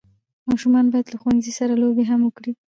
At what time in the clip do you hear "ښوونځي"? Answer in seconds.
1.21-1.51